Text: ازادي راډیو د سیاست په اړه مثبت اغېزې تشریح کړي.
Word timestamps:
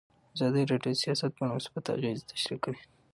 ازادي 0.35 0.61
راډیو 0.71 0.95
د 0.95 0.99
سیاست 1.03 1.31
په 1.37 1.41
اړه 1.45 1.53
مثبت 1.57 1.85
اغېزې 1.95 2.27
تشریح 2.31 2.59
کړي. 2.63 2.79